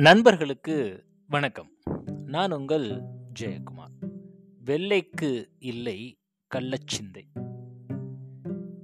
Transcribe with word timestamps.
நண்பர்களுக்கு 0.00 1.04
வணக்கம். 1.28 1.70
நான் 2.26 2.52
உங்கள் 2.52 3.02
ஜெயக்குமார். 3.40 4.10
வெள்ளைக்கு 4.64 5.50
இல்லை 5.58 6.18
கள்ளச்சிந்தை 6.54 7.24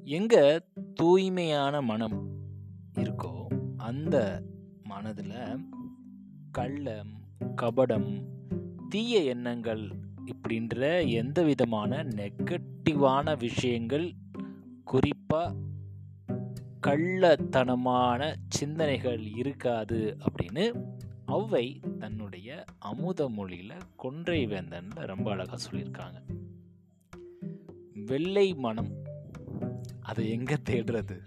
எங்க 0.05 0.65
தூய்மையான 0.95 1.83
மனம் 1.83 2.31
இருக்கோ 2.99 3.47
அந்த 3.77 4.43
மனதில் 4.83 5.61
கள்ளம் 6.53 7.13
கபடம் 7.57 8.23
தீய 8.89 9.23
எண்ணங்கள் 9.23 9.91
இப்படின்ற 10.25 11.09
எந்த 11.09 11.43
விதமான 11.43 12.05
நெகட்டிவான 12.05 13.39
விஷயங்கள் 13.39 14.13
குறிப்பாக 14.85 15.55
கள்ளத்தனமான 16.81 18.35
சிந்தனைகள் 18.49 19.21
இருக்காது 19.21 20.17
அப்படின்னு 20.27 20.95
ஔவை 21.27 21.97
தன்னுடைய 21.99 22.65
அமுத 22.79 23.29
மொழியில் 23.29 23.73
கொன்றை 23.97 24.47
வேந்தன்ல 24.47 25.07
ரொம்ப 25.07 25.31
அழகாக 25.31 25.63
சொல்லியிருக்காங்க. 25.71 26.23
வெள்ளை 28.07 28.55
மனம் 28.55 28.91
அதை 30.01 30.31
எங்கே 30.31 30.55
தேடுறது? 30.55 31.19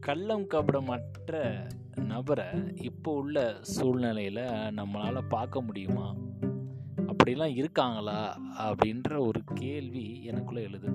கள்ளம் 0.00 0.46
கபடமற்ற 0.46 1.66
நபரை 1.94 2.46
இப்போ 2.74 3.12
உள்ள 3.12 3.58
சூழ்நிலையில் 3.60 4.44
நம்மளால் 4.76 5.28
பார்க்க 5.28 5.60
முடியுமா? 5.60 6.16
அப்படிலாம் 6.96 7.56
இருக்காங்களா? 7.56 8.40
அப்படின்ற 8.58 9.18
ஒரு 9.18 9.40
கேள்வி 9.54 10.22
எனக்குள்ளே 10.26 10.62
எழுது. 10.62 10.94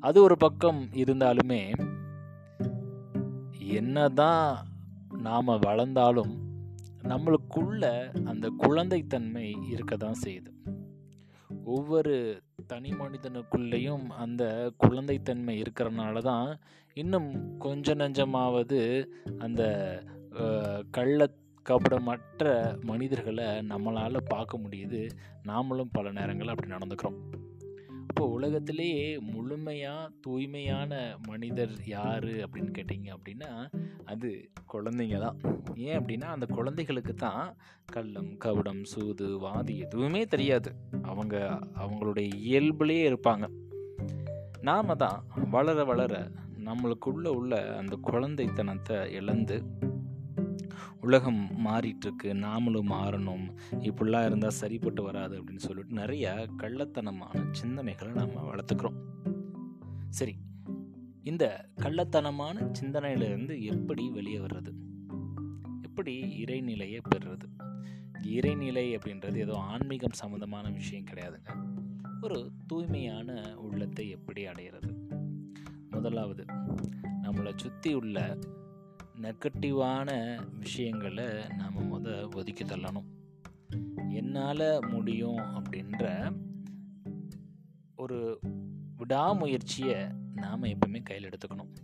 அது 0.00 0.22
ஒரு 0.22 0.36
பக்கம் 0.36 0.88
இருந்தாலுமே 0.92 1.72
என்னதான் 3.58 4.66
நாம் 5.26 5.52
வளர்ந்தாலும் 5.66 6.34
நம்மளுக்குள்ள 7.10 7.84
அந்த 8.30 8.46
குழந்தைத்தன்மை 8.62 9.46
இருக்க 9.72 9.94
தான் 9.96 10.22
செய்யுது. 10.24 10.50
ஒவ்வொரு 11.74 12.14
தனி 12.72 12.90
மனிதனுக்குள்ளேயும் 13.00 14.04
அந்த 14.24 14.42
குழந்தைத்தன்மை 14.84 15.54
இருக்கிறனால 15.64 16.22
தான் 16.22 16.48
இன்னும் 17.02 17.30
கொஞ்ச 17.58 17.94
நஞ்சமாவது 17.94 18.80
அந்த 19.38 19.62
கள்ள 20.96 21.28
கபடமற்ற 21.66 22.44
மனிதர்களை 22.90 23.46
நம்மளால் 23.70 24.28
பார்க்க 24.28 24.62
முடியுது. 24.64 25.00
நாமளும் 25.46 25.92
பல 25.92 26.12
நேரங்கள் 26.18 26.52
அப்படி 26.52 26.70
நடந்துக்கிறோம். 26.74 27.18
இப்போ 28.16 28.28
உலகத்திலேயே 28.28 29.18
முழுமையாக 29.18 30.10
தூய்மையான 30.20 31.18
மனிதர் 31.26 31.70
யார் 31.86 32.24
அப்படின்னு 32.24 32.70
கேட்டிங்க 32.78 33.08
அப்படின்னா 33.16 33.50
அது 34.04 34.50
குழந்தைங்க 34.72 35.18
தான். 35.18 35.40
ஏன் 35.74 35.98
அப்படின்னா 35.98 36.24
அந்த 36.24 36.46
குழந்தைகளுக்கு 36.46 37.14
தான் 37.14 37.56
கள்ளம் 37.92 38.38
கபடம் 38.44 38.82
சூது 38.82 39.38
வாதி 39.38 39.78
எதுவுமே 39.78 40.24
தெரியாது. 40.26 40.72
அவங்க 41.02 41.58
அவங்களுடைய 41.74 42.30
இயல்புலேயே 42.46 43.04
இருப்பாங்க. 43.10 43.48
நாம 44.60 44.94
தான் 44.94 45.26
வளர 45.50 45.84
வளர 45.84 46.30
நம்மளுக்குள்ளே 46.64 47.28
உள்ள 47.28 47.76
அந்த 47.76 47.98
குழந்தைத்தனத்தை 48.12 49.10
இழந்து 49.10 49.62
உலகம் 51.06 51.48
மாறிட்டுருக்கு 51.66 52.32
நாமளும் 52.34 52.90
மாறணும். 52.90 53.44
இப்படிலாம் 53.70 54.26
இருந்தால் 54.26 54.50
சரிப்பட்டு 54.50 55.02
வராது 55.02 55.42
அப்படின்னு 55.42 55.58
சொல்லிட்டு 55.58 55.94
நிறைய 55.94 56.48
கள்ளத்தனமான 56.58 57.44
சிந்தனைகளை 57.62 58.12
நம்ம 58.12 58.40
வளர்த்துக்கிறோம். 58.50 58.96
சரி 60.08 60.34
இந்த 61.22 61.68
கள்ளத்தனமான 61.82 62.68
சிந்தனையிலிருந்து 62.72 63.62
எப்படி 63.62 64.10
வெளியே 64.10 64.38
வர்றது? 64.38 64.72
எப்படி 65.82 66.44
இறைநிலையை 66.44 67.00
பெறுறது? 67.14 67.46
இறைநிலை 68.22 68.98
அப்படின்றது 68.98 69.36
ஏதோ 69.36 69.54
ஆன்மீகம் 69.54 70.12
சம்மந்தமான 70.12 70.70
விஷயம் 70.70 71.04
கிடையாதுங்க. 71.04 71.48
ஒரு 72.22 72.52
தூய்மையான 72.66 73.58
உள்ளத்தை 73.58 74.10
எப்படி 74.10 74.46
அடையிறது? 74.46 74.92
முதலாவது 75.90 76.44
நம்மளை 77.22 77.52
சுற்றி 77.56 77.94
உள்ள 77.94 78.38
நெகட்டிவான 79.22 80.40
விஷயங்களை 80.58 81.24
நாம் 81.56 81.92
முத 81.92 82.34
ஒதுக்கி 82.34 82.64
தள்ளணும். 82.64 83.04
என்னால் 84.08 84.86
முடியும் 84.88 85.36
அப்படின்ற 85.36 86.34
ஒரு 87.96 88.38
விடாமுயற்சியை 88.96 90.10
நாம் 90.34 90.62
எப்பவுமே 90.62 91.02
கையில் 91.02 91.28
எடுத்துக்கணும். 91.28 91.74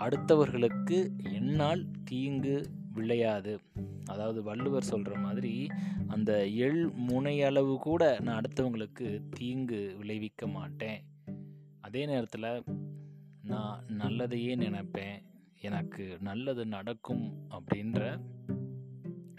அடுத்தவர்களுக்கு 0.00 1.10
என்னால் 1.32 1.86
தீங்கு 2.04 2.70
விளையாது. 2.94 3.58
அதாவது 4.04 4.42
வள்ளுவர் 4.42 4.82
சொல்கிற 4.82 5.18
மாதிரி 5.18 5.68
அந்த 6.06 6.46
எள் 6.46 6.88
முனையளவு 6.88 7.76
கூட 7.76 8.20
நான் 8.20 8.40
அடுத்தவங்களுக்கு 8.40 9.22
தீங்கு 9.30 9.94
விளைவிக்க 9.98 10.46
மாட்டேன். 10.46 11.04
அதே 11.80 12.06
நேரத்தில் 12.06 12.62
நான் 13.42 13.84
நல்லதையே 13.98 14.56
நினைப்பேன். 14.56 15.22
எனக்கு 15.60 16.18
நல்லது 16.20 16.66
நடக்கும் 16.66 17.48
அப்படின்ற 17.50 18.20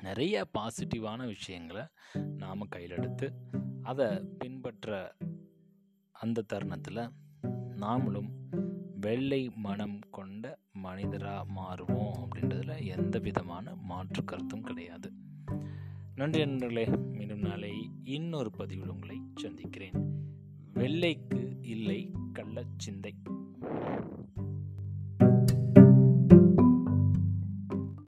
நிறைய 0.02 0.48
பாசிட்டிவான 0.58 1.26
விஷயங்களை 1.26 1.84
நாம் 2.38 2.68
கையில் 2.70 2.92
எடுத்து 2.92 3.34
அதை 3.82 4.08
பின்பற்ற 4.38 5.16
அந்த 6.12 6.42
தருணத்தில் 6.42 7.10
நாமளும் 7.76 8.30
வெள்ளை 9.00 9.52
மனம் 9.56 10.00
கொண்ட 10.12 10.58
மனிதராக 10.72 11.46
மாறுவோம் 11.56 12.14
அப்படின்றதுல 12.18 12.86
எந்த 12.86 13.20
விதமான 13.20 13.76
மாற்று 13.76 14.24
கருத்தும் 14.24 14.62
கிடையாது. 14.62 15.14
நன்றி 16.16 16.46
நண்பர்களே 16.46 16.86
மீண்டும் 16.86 17.40
நாளை 17.40 17.92
இன்னொரு 18.04 18.52
பதிவில் 18.52 18.90
உங்களை 18.90 19.22
சந்திக்கிறேன். 19.36 19.94
வெள்ளைக்கு 20.74 21.58
இல்லை 21.62 22.12
கள்ளச்சிந்தை 22.34 23.21